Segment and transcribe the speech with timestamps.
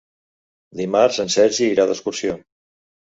[0.79, 2.33] Dimarts en Sergi irà d'excursió.